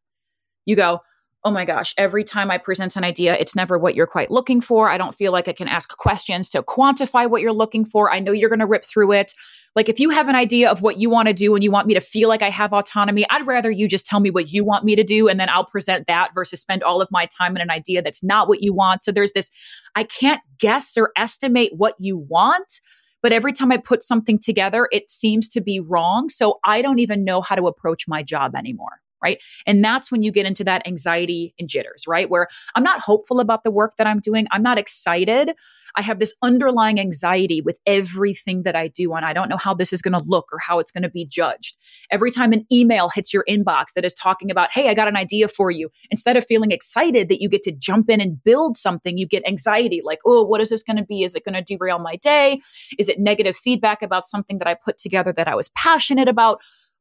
[0.66, 1.00] You go,
[1.46, 4.62] oh my gosh, every time I present an idea, it's never what you're quite looking
[4.62, 4.88] for.
[4.88, 8.10] I don't feel like I can ask questions to quantify what you're looking for.
[8.10, 9.34] I know you're going to rip through it.
[9.76, 11.86] Like, if you have an idea of what you want to do and you want
[11.86, 14.64] me to feel like I have autonomy, I'd rather you just tell me what you
[14.64, 17.56] want me to do and then I'll present that versus spend all of my time
[17.56, 19.04] in an idea that's not what you want.
[19.04, 19.50] So there's this,
[19.94, 22.80] I can't guess or estimate what you want.
[23.20, 26.28] But every time I put something together, it seems to be wrong.
[26.28, 29.42] So I don't even know how to approach my job anymore right?
[29.66, 32.28] And that's when you get into that anxiety and jitters, right?
[32.28, 34.46] Where I'm not hopeful about the work that I'm doing.
[34.50, 35.54] I'm not excited.
[35.96, 39.74] I have this underlying anxiety with everything that I do, and I don't know how
[39.74, 41.76] this is going to look or how it's going to be judged.
[42.10, 45.16] Every time an email hits your inbox that is talking about, hey, I got an
[45.16, 48.76] idea for you, instead of feeling excited that you get to jump in and build
[48.76, 51.22] something, you get anxiety like, oh, what is this going to be?
[51.22, 52.58] Is it going to derail my day?
[52.98, 56.60] Is it negative feedback about something that I put together that I was passionate about?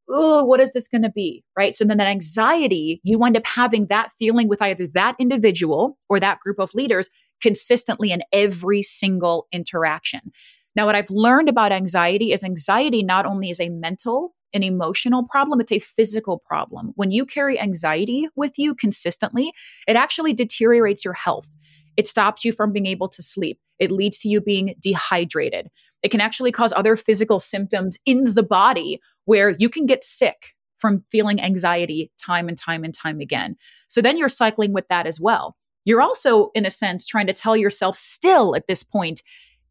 [0.10, 1.44] Oh, what is this going to be?
[1.58, 1.76] Right.
[1.76, 6.20] So then that anxiety, you wind up having that feeling with either that individual or
[6.20, 7.10] that group of leaders
[7.42, 10.32] consistently in every single interaction.
[10.76, 15.24] Now, what I've learned about anxiety is anxiety not only is a mental an emotional
[15.24, 16.94] problem, it's a physical problem.
[16.96, 19.52] When you carry anxiety with you consistently,
[19.88, 21.50] it actually deteriorates your health.
[21.98, 23.60] It stops you from being able to sleep.
[23.80, 25.70] It leads to you being dehydrated.
[26.04, 30.54] It can actually cause other physical symptoms in the body where you can get sick
[30.80, 33.56] from feeling anxiety time and time and time again.
[33.88, 35.56] So then you're cycling with that as well.
[35.86, 39.22] You're also, in a sense, trying to tell yourself still at this point,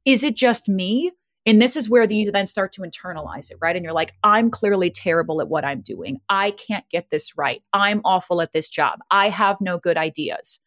[0.04, 1.12] is it just me?
[1.44, 3.74] And this is where you then start to internalize it, right?
[3.74, 6.20] And you're like, I'm clearly terrible at what I'm doing.
[6.28, 7.62] I can't get this right.
[7.72, 9.00] I'm awful at this job.
[9.10, 10.60] I have no good ideas.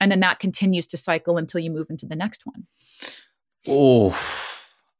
[0.00, 2.66] And then that continues to cycle until you move into the next one.
[3.68, 4.18] Oh,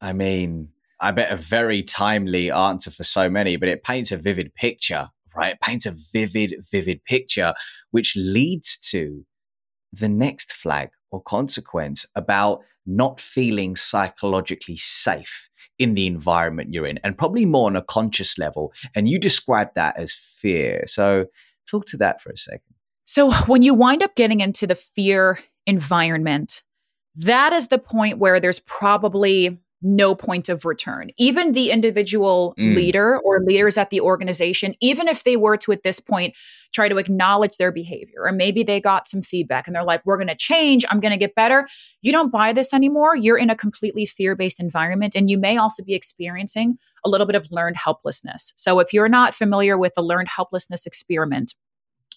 [0.01, 0.71] I mean,
[1.05, 5.11] I bet a very timely answer for so many, but it paints a vivid picture,
[5.37, 5.53] right?
[5.53, 7.53] It paints a vivid, vivid picture,
[7.91, 9.27] which leads to
[9.93, 16.99] the next flag or consequence about not feeling psychologically safe in the environment you're in,
[17.05, 18.73] and probably more on a conscious level.
[18.95, 20.85] And you describe that as fear.
[20.87, 21.27] So,
[21.69, 22.75] talk to that for a second.
[23.05, 26.63] So, when you wind up getting into the fear environment,
[27.17, 31.11] that is the point where there's probably no point of return.
[31.19, 32.75] Even the individual mm.
[32.75, 36.35] leader or leaders at the organization, even if they were to at this point
[36.73, 40.17] try to acknowledge their behavior, or maybe they got some feedback and they're like, we're
[40.17, 41.69] going to change, I'm going to get better.
[42.03, 43.15] You don't buy this anymore.
[43.15, 45.15] You're in a completely fear based environment.
[45.15, 48.53] And you may also be experiencing a little bit of learned helplessness.
[48.57, 51.55] So if you're not familiar with the learned helplessness experiment,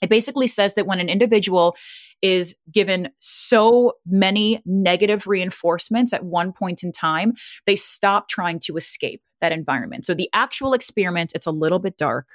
[0.01, 1.75] it basically says that when an individual
[2.21, 7.33] is given so many negative reinforcements at one point in time,
[7.65, 10.05] they stop trying to escape that environment.
[10.05, 12.27] So the actual experiment, it's a little bit dark,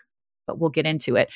[0.46, 1.31] but we'll get into it.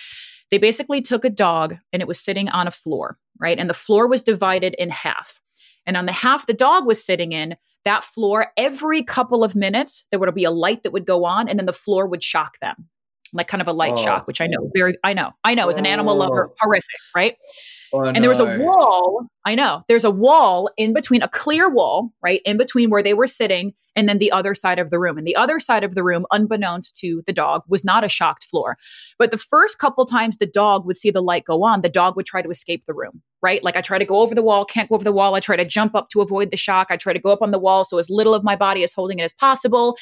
[0.50, 3.58] They basically took a dog and it was sitting on a floor, right?
[3.58, 5.40] And the floor was divided in half.
[5.84, 10.06] And on the half the dog was sitting in, that floor, every couple of minutes,
[10.10, 12.58] there would be a light that would go on and then the floor would shock
[12.60, 12.88] them
[13.32, 14.02] like kind of a light oh.
[14.02, 16.54] shock, which I know very, I know, I know, as an animal lover, oh.
[16.60, 17.36] horrific, right?
[17.92, 18.20] Oh, and no.
[18.20, 19.26] there was a wall.
[19.44, 23.14] I know there's a wall in between, a clear wall, right, in between where they
[23.14, 25.16] were sitting and then the other side of the room.
[25.16, 28.44] And the other side of the room, unbeknownst to the dog, was not a shocked
[28.44, 28.76] floor.
[29.18, 32.14] But the first couple times the dog would see the light go on, the dog
[32.16, 33.64] would try to escape the room, right?
[33.64, 35.34] Like I try to go over the wall, can't go over the wall.
[35.34, 36.88] I try to jump up to avoid the shock.
[36.90, 38.92] I try to go up on the wall so as little of my body is
[38.92, 39.96] holding it as possible.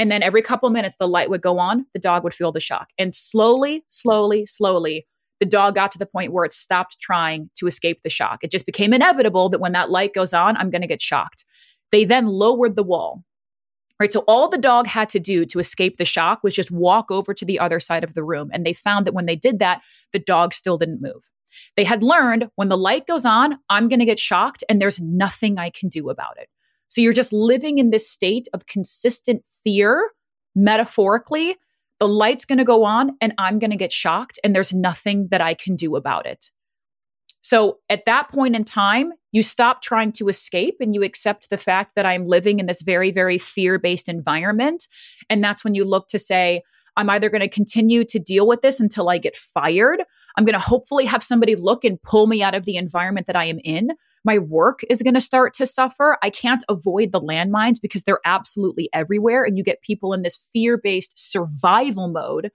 [0.00, 2.58] And then every couple minutes, the light would go on, the dog would feel the
[2.58, 2.88] shock.
[2.96, 5.06] And slowly, slowly, slowly,
[5.40, 8.38] the dog got to the point where it stopped trying to escape the shock.
[8.42, 11.44] It just became inevitable that when that light goes on, I'm going to get shocked.
[11.92, 13.24] They then lowered the wall.
[14.00, 14.10] Right.
[14.10, 17.34] So all the dog had to do to escape the shock was just walk over
[17.34, 18.48] to the other side of the room.
[18.54, 19.82] And they found that when they did that,
[20.14, 21.28] the dog still didn't move.
[21.76, 24.98] They had learned when the light goes on, I'm going to get shocked and there's
[24.98, 26.48] nothing I can do about it.
[26.90, 30.10] So you're just living in this state of consistent fear,
[30.54, 31.56] metaphorically.
[32.00, 35.28] The light's going to go on and I'm going to get shocked, and there's nothing
[35.30, 36.50] that I can do about it.
[37.42, 41.56] So at that point in time, you stop trying to escape and you accept the
[41.56, 44.88] fact that I'm living in this very, very fear based environment.
[45.30, 46.62] And that's when you look to say,
[46.96, 50.02] I'm either going to continue to deal with this until I get fired.
[50.36, 53.36] I'm going to hopefully have somebody look and pull me out of the environment that
[53.36, 53.92] I am in
[54.24, 56.18] my work is going to start to suffer.
[56.22, 59.44] I can't avoid the landmines because they're absolutely everywhere.
[59.44, 62.50] And you get people in this fear based survival mode.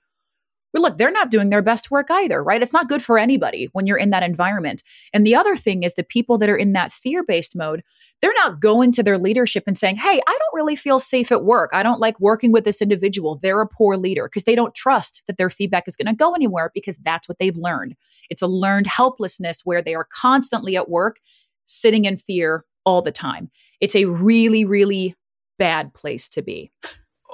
[0.74, 2.62] Look, they're not doing their best work either, right?
[2.62, 4.84] It's not good for anybody when you're in that environment.
[5.14, 7.82] And the other thing is the people that are in that fear based mode,
[8.22, 11.46] they're not going to their leadership and saying, Hey, I don't really feel safe at
[11.46, 11.70] work.
[11.72, 13.40] I don't like working with this individual.
[13.42, 16.34] They're a poor leader because they don't trust that their feedback is going to go
[16.34, 17.96] anywhere because that's what they've learned.
[18.30, 21.20] It's a learned helplessness where they are constantly at work
[21.66, 23.50] sitting in fear all the time.
[23.82, 25.16] It's a really, really
[25.58, 26.72] bad place to be.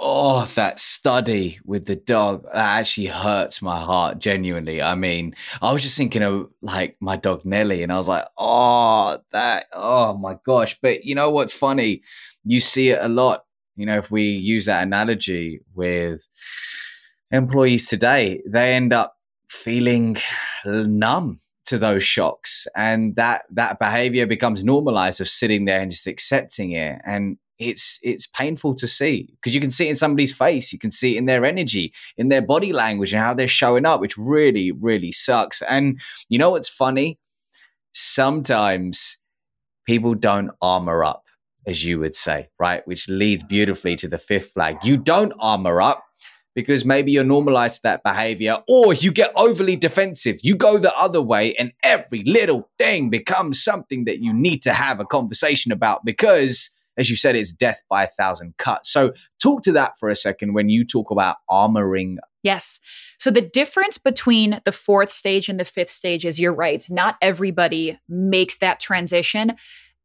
[0.03, 4.81] Oh, that study with the dog that actually hurts my heart genuinely.
[4.81, 8.25] I mean, I was just thinking of like my dog Nelly, and I was like,
[8.35, 10.79] oh, that, oh my gosh.
[10.81, 12.01] But you know what's funny?
[12.43, 13.45] You see it a lot.
[13.75, 16.27] You know, if we use that analogy with
[17.29, 19.17] employees today, they end up
[19.49, 20.17] feeling
[20.65, 26.07] numb to those shocks and that that behavior becomes normalized of sitting there and just
[26.07, 27.01] accepting it.
[27.05, 30.79] And it's it's painful to see because you can see it in somebody's face you
[30.79, 34.01] can see it in their energy in their body language and how they're showing up
[34.01, 35.61] which really really sucks.
[35.61, 37.19] And you know what's funny?
[37.93, 39.19] Sometimes
[39.85, 41.25] people don't armor up
[41.67, 42.85] as you would say right?
[42.87, 44.77] Which leads beautifully to the fifth flag.
[44.83, 46.03] You don't armor up
[46.55, 50.39] because maybe you're normalized to that behavior or you get overly defensive.
[50.43, 54.73] You go the other way and every little thing becomes something that you need to
[54.73, 58.91] have a conversation about because as you said, it's death by a thousand cuts.
[58.91, 62.17] So, talk to that for a second when you talk about armoring.
[62.43, 62.79] Yes.
[63.17, 66.85] So, the difference between the fourth stage and the fifth stage is you're right.
[66.89, 69.53] Not everybody makes that transition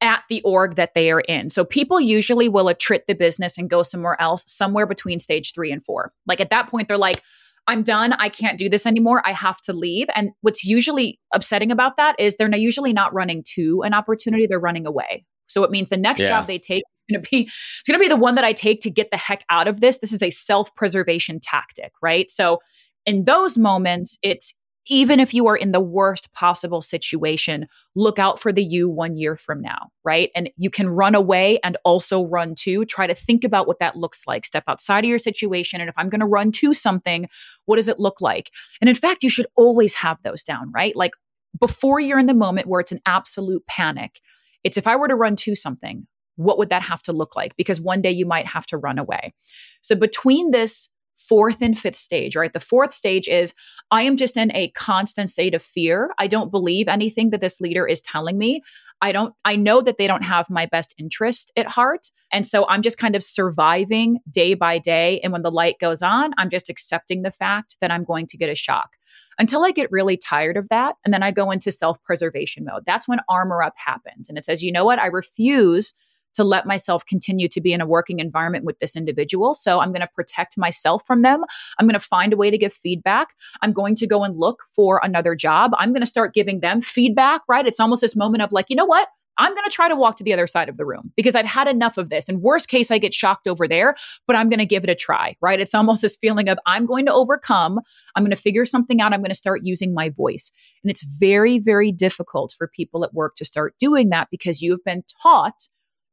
[0.01, 1.49] at the org that they are in.
[1.49, 5.73] So people usually will attrit the business and go somewhere else, somewhere between stage three
[5.73, 6.13] and four.
[6.27, 7.23] Like at that point, they're like,
[7.67, 8.13] I'm done.
[8.13, 9.23] I can't do this anymore.
[9.25, 10.07] I have to leave.
[10.15, 14.61] And what's usually upsetting about that is they're usually not running to an opportunity, they're
[14.61, 15.25] running away.
[15.49, 16.29] So it means the next yeah.
[16.29, 18.53] job they take is going to be it's going to be the one that I
[18.53, 19.99] take to get the heck out of this.
[19.99, 22.31] This is a self-preservation tactic, right?
[22.31, 22.61] So
[23.05, 24.55] in those moments, it's
[24.89, 29.17] even if you are in the worst possible situation, look out for the you one
[29.17, 30.31] year from now, right?
[30.35, 32.85] And you can run away and also run to.
[32.85, 34.47] Try to think about what that looks like.
[34.47, 35.81] Step outside of your situation.
[35.81, 37.29] And if I'm going to run to something,
[37.65, 38.51] what does it look like?
[38.81, 40.95] And in fact, you should always have those down, right?
[40.95, 41.13] Like
[41.59, 44.21] before you're in the moment where it's an absolute panic,
[44.63, 46.07] it's if I were to run to something,
[46.37, 47.57] what would that have to look like?
[47.57, 49.33] Because one day you might have to run away.
[49.81, 52.53] So between this fourth and fifth stage, right?
[52.53, 53.55] The fourth stage is
[53.91, 56.11] I am just in a constant state of fear.
[56.19, 58.63] I don't believe anything that this leader is telling me.
[59.03, 62.11] I don't, I know that they don't have my best interest at heart.
[62.33, 65.21] And so I'm just kind of surviving day by day.
[65.21, 68.39] And when the light goes on, I'm just accepting the fact that I'm going to
[68.39, 68.91] get a shock
[69.39, 70.97] until I get really tired of that.
[71.05, 72.85] And then I go into self preservation mode.
[72.87, 74.29] That's when armor up happens.
[74.29, 74.99] And it says, you know what?
[74.99, 75.95] I refuse
[76.37, 79.55] to let myself continue to be in a working environment with this individual.
[79.55, 81.45] So I'm going to protect myself from them.
[81.79, 83.29] I'm going to find a way to give feedback.
[83.63, 85.73] I'm going to go and look for another job.
[85.79, 87.67] I'm going to start giving them feedback, right?
[87.67, 89.09] It's almost this moment of like, you know what?
[89.39, 91.47] I'm going to try to walk to the other side of the room because I've
[91.47, 92.29] had enough of this.
[92.29, 93.95] And worst case, I get shocked over there,
[94.27, 95.61] but I'm going to give it a try, right?
[95.61, 97.81] It's almost this feeling of I'm going to overcome.
[98.15, 99.13] I'm going to figure something out.
[99.13, 100.51] I'm going to start using my voice.
[100.83, 104.71] And it's very, very difficult for people at work to start doing that because you
[104.71, 105.69] have been taught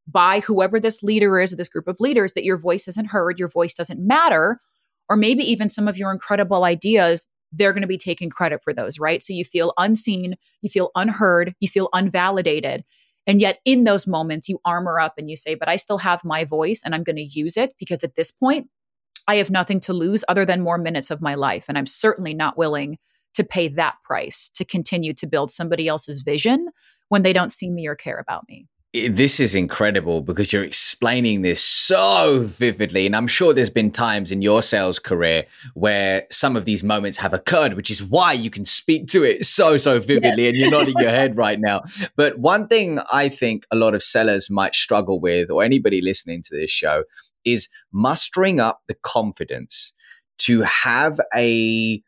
[0.07, 3.39] by whoever this leader is, or this group of leaders, that your voice isn't heard,
[3.39, 4.59] your voice doesn't matter,
[5.09, 8.73] or maybe even some of your incredible ideas they're going to be taking credit for
[8.73, 9.21] those, right?
[9.21, 12.83] So you feel unseen, you feel unheard, you feel unvalidated.
[13.25, 16.25] And yet, in those moments, you armor up and you say, But I still have
[16.25, 18.67] my voice and I'm going to use it because at this point,
[19.27, 21.65] I have nothing to lose other than more minutes of my life.
[21.69, 22.97] And I'm certainly not willing
[23.35, 26.69] to pay that price to continue to build somebody else's vision
[27.07, 31.41] when they don't see me or care about me this is incredible because you're explaining
[31.41, 33.07] this so vividly.
[33.07, 37.17] And I'm sure there's been times in your sales career where some of these moments
[37.17, 40.43] have occurred, which is why you can speak to it so, so vividly.
[40.43, 40.53] Yes.
[40.53, 41.81] And you're nodding your head right now.
[42.15, 46.43] But one thing I think a lot of sellers might struggle with, or anybody listening
[46.43, 47.03] to this show,
[47.43, 49.93] is mustering up the confidence
[50.39, 52.01] to have a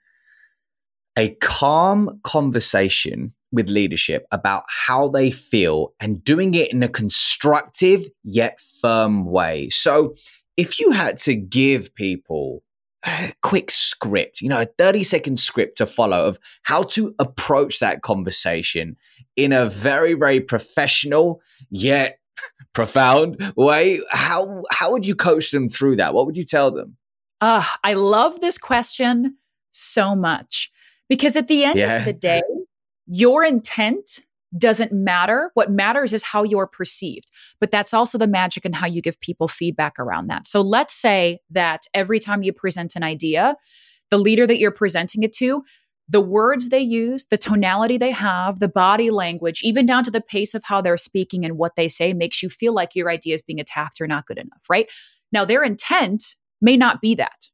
[1.18, 8.06] a calm conversation with leadership about how they feel and doing it in a constructive
[8.24, 9.70] yet firm way.
[9.70, 10.16] So,
[10.58, 12.64] if you had to give people
[13.06, 17.80] a quick script, you know, a 30 second script to follow of how to approach
[17.80, 18.96] that conversation
[19.36, 22.20] in a very, very professional yet
[22.74, 26.14] profound way, how how would you coach them through that?
[26.14, 26.98] What would you tell them?
[27.42, 29.38] Uh, I love this question
[29.72, 30.72] so much
[31.10, 31.98] because at the end yeah.
[31.98, 32.42] of the day,
[33.08, 34.22] your intent
[34.58, 35.52] doesn't matter.
[35.54, 37.30] What matters is how you're perceived.
[37.60, 40.48] But that's also the magic and how you give people feedback around that.
[40.48, 43.56] So let's say that every time you present an idea,
[44.12, 45.64] the leader that you're presenting it to,
[46.08, 50.22] the words they use, the tonality they have, the body language, even down to the
[50.22, 53.34] pace of how they're speaking and what they say makes you feel like your idea
[53.34, 54.88] is being attacked or not good enough, right?
[55.32, 57.50] Now, their intent may not be that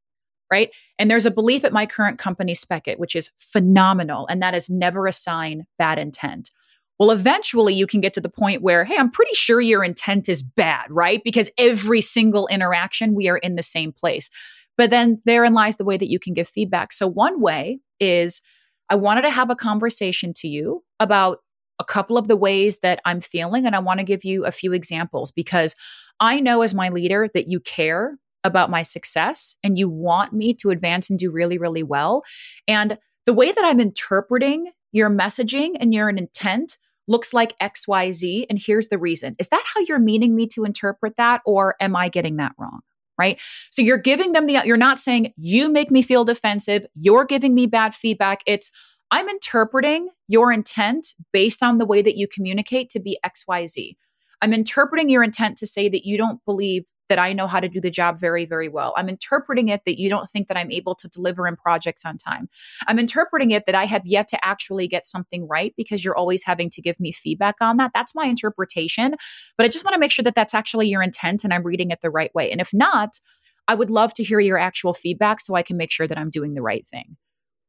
[0.51, 0.69] right?
[0.99, 4.27] And there's a belief at my current company, Spekit, which is phenomenal.
[4.27, 6.51] And that is never a sign bad intent.
[6.99, 10.29] Well, eventually you can get to the point where, hey, I'm pretty sure your intent
[10.29, 11.21] is bad, right?
[11.23, 14.29] Because every single interaction, we are in the same place.
[14.77, 16.91] But then therein lies the way that you can give feedback.
[16.93, 18.41] So, one way is
[18.89, 21.39] I wanted to have a conversation to you about
[21.79, 23.65] a couple of the ways that I'm feeling.
[23.65, 25.75] And I want to give you a few examples because
[26.19, 30.53] I know as my leader that you care about my success and you want me
[30.55, 32.23] to advance and do really, really well.
[32.67, 36.77] And the way that I'm interpreting your messaging and your intent
[37.07, 38.45] looks like XYZ.
[38.49, 39.35] And here's the reason.
[39.39, 41.41] Is that how you're meaning me to interpret that?
[41.45, 42.81] Or am I getting that wrong?
[43.17, 43.39] Right.
[43.69, 46.85] So you're giving them the, you're not saying, you make me feel defensive.
[46.95, 48.41] You're giving me bad feedback.
[48.47, 48.71] It's,
[49.11, 53.95] I'm interpreting your intent based on the way that you communicate to be XYZ.
[54.41, 57.67] I'm interpreting your intent to say that you don't believe that I know how to
[57.67, 58.93] do the job very, very well.
[58.95, 62.17] I'm interpreting it that you don't think that I'm able to deliver in projects on
[62.17, 62.47] time.
[62.87, 66.45] I'm interpreting it that I have yet to actually get something right because you're always
[66.45, 67.91] having to give me feedback on that.
[67.93, 69.15] That's my interpretation.
[69.57, 71.91] But I just want to make sure that that's actually your intent and I'm reading
[71.91, 72.49] it the right way.
[72.49, 73.19] And if not,
[73.67, 76.29] I would love to hear your actual feedback so I can make sure that I'm
[76.29, 77.17] doing the right thing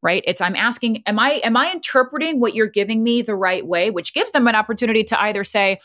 [0.03, 3.67] right it's i'm asking am i am i interpreting what you're giving me the right
[3.67, 5.79] way which gives them an opportunity to either say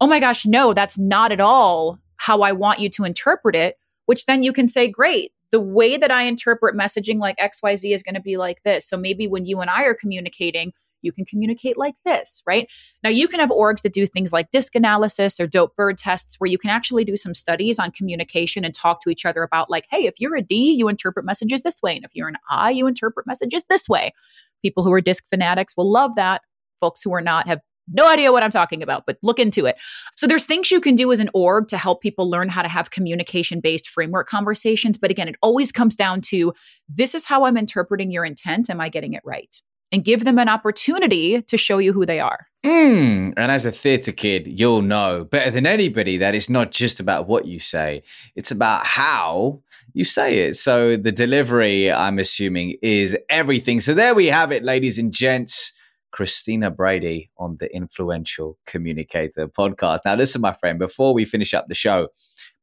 [0.00, 3.76] oh my gosh no that's not at all how I want you to interpret it,
[4.06, 8.02] which then you can say, great, the way that I interpret messaging like XYZ is
[8.02, 8.88] going to be like this.
[8.88, 12.68] So maybe when you and I are communicating, you can communicate like this, right?
[13.04, 16.36] Now, you can have orgs that do things like DISC analysis or dope bird tests
[16.38, 19.70] where you can actually do some studies on communication and talk to each other about,
[19.70, 21.94] like, hey, if you're a D, you interpret messages this way.
[21.94, 24.12] And if you're an I, you interpret messages this way.
[24.62, 26.42] People who are DISC fanatics will love that.
[26.80, 29.76] Folks who are not have no idea what I'm talking about, but look into it.
[30.16, 32.68] So there's things you can do as an org to help people learn how to
[32.68, 34.98] have communication based framework conversations.
[34.98, 36.52] But again, it always comes down to
[36.88, 38.70] this is how I'm interpreting your intent.
[38.70, 39.60] Am I getting it right?
[39.92, 42.46] And give them an opportunity to show you who they are.
[42.64, 46.98] Mm, and as a theatre kid, you'll know better than anybody that it's not just
[46.98, 48.02] about what you say,
[48.34, 49.62] it's about how
[49.92, 50.56] you say it.
[50.56, 53.78] So the delivery, I'm assuming, is everything.
[53.78, 55.72] So there we have it, ladies and gents.
[56.16, 59.98] Christina Brady on the Influential Communicator podcast.
[60.06, 62.08] Now, listen, my friend, before we finish up the show,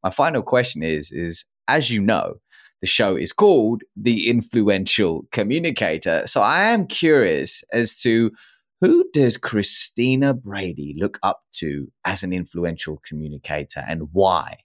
[0.02, 2.34] my final question is, is as you know,
[2.80, 6.24] the show is called The Influential Communicator.
[6.26, 8.32] So I am curious as to
[8.80, 14.58] who does Christina Brady look up to as an influential communicator and why?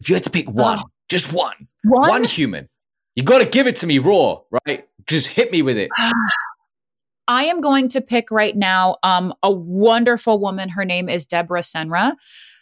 [0.00, 0.90] If you had to pick um, one, oh.
[1.08, 2.68] just one, one, one human,
[3.14, 4.88] you got to give it to me raw, right?
[5.06, 5.90] Just hit me with it.
[7.28, 10.70] I am going to pick right now um, a wonderful woman.
[10.70, 12.14] Her name is Deborah Senra.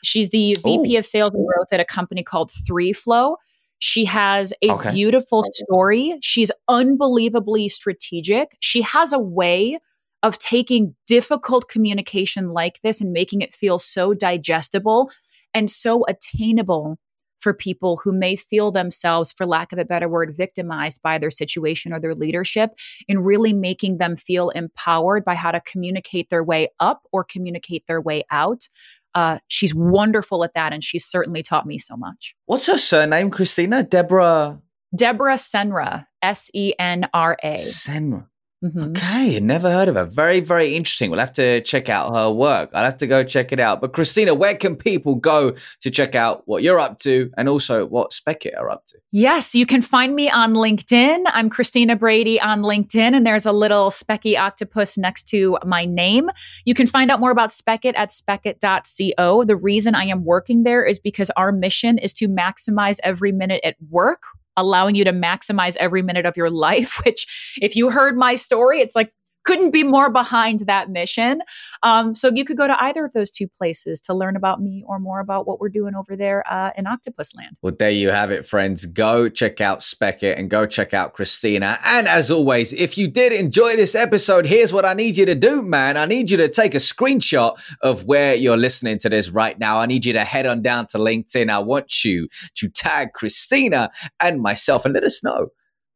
[0.03, 3.37] She's the VP of Sales and Growth at a company called Threeflow.
[3.79, 4.93] She has a okay.
[4.93, 6.19] beautiful story.
[6.23, 8.57] She's unbelievably strategic.
[8.61, 9.79] She has a way
[10.23, 15.11] of taking difficult communication like this and making it feel so digestible
[15.55, 16.99] and so attainable
[17.47, 21.31] for people who may feel themselves, for lack of a better word, victimized by their
[21.31, 22.71] situation or their leadership,
[23.07, 27.87] in really making them feel empowered by how to communicate their way up or communicate
[27.87, 28.69] their way out.
[29.15, 32.35] Uh, she's wonderful at that, and she's certainly taught me so much.
[32.47, 33.85] What's her surname, Christina?
[33.85, 34.61] Deborah.
[34.97, 37.55] Deborah Senra, S E N R A.
[37.55, 38.27] Senra.
[38.67, 38.91] Mm-hmm.
[38.91, 40.05] Okay, never heard of her.
[40.05, 41.11] Very, very interesting.
[41.11, 42.71] We'll have to check out her work.
[42.75, 43.81] I'll have to go check it out.
[43.81, 47.87] But Christina, where can people go to check out what you're up to and also
[47.87, 48.99] what Spekit are up to?
[49.13, 51.25] Yes, you can find me on LinkedIn.
[51.27, 56.29] I'm Christina Brady on LinkedIn, and there's a little Specky octopus next to my name.
[56.65, 59.45] You can find out more about Spekit at spekit.co.
[59.45, 63.61] The reason I am working there is because our mission is to maximize every minute
[63.63, 64.25] at work
[64.57, 68.81] allowing you to maximize every minute of your life, which if you heard my story,
[68.81, 69.13] it's like
[69.47, 71.41] couldn't be more behind that mission.
[71.83, 74.85] Um, so you could go to either of those two places to learn about me
[74.87, 77.57] or more about what we're doing over there uh, in Octopus Land.
[77.63, 78.85] Well, there you have it, friends.
[78.85, 81.79] Go check out Spekit and go check out Christina.
[81.85, 85.35] And as always, if you did enjoy this episode, here's what I need you to
[85.35, 85.97] do, man.
[85.97, 89.79] I need you to take a screenshot of where you're listening to this right now.
[89.79, 91.51] I need you to head on down to LinkedIn.
[91.51, 93.91] I want you to tag Christina
[94.21, 95.49] and myself and let us know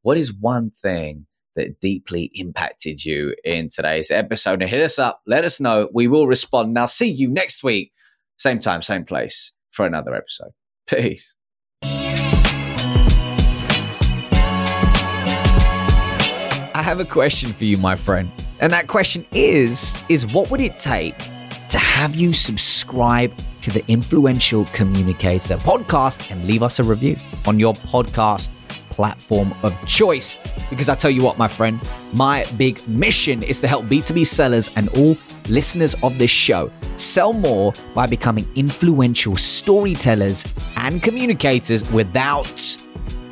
[0.02, 1.26] what is one thing
[1.60, 4.62] that deeply impacted you in today's episode.
[4.62, 5.88] And hit us up, let us know.
[5.92, 6.72] We will respond.
[6.72, 7.92] Now, see you next week,
[8.38, 10.52] same time, same place for another episode.
[10.86, 11.34] Peace.
[16.72, 18.30] I have a question for you, my friend.
[18.62, 21.16] And that question is is what would it take
[21.68, 27.60] to have you subscribe to the Influential Communicator podcast and leave us a review on
[27.60, 28.59] your podcast
[29.00, 30.36] platform of choice.
[30.68, 31.80] Because I tell you what, my friend,
[32.12, 35.16] my big mission is to help B2B sellers and all
[35.48, 40.46] listeners of this show sell more by becoming influential storytellers
[40.76, 42.76] and communicators without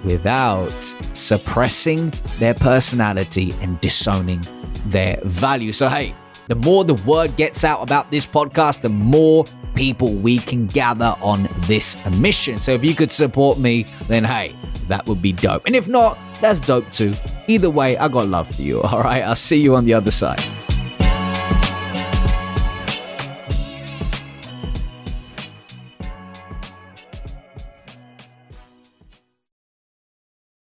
[0.05, 4.41] without suppressing their personality and disowning
[4.87, 5.73] their value.
[5.73, 6.15] So hey,
[6.47, 9.45] the more the word gets out about this podcast, the more
[9.75, 12.57] people we can gather on this mission.
[12.57, 14.55] So if you could support me, then hey,
[14.89, 15.65] that would be dope.
[15.67, 17.15] And if not, that's dope too.
[17.47, 19.23] Either way, I got love for you, all right?
[19.23, 20.43] I'll see you on the other side.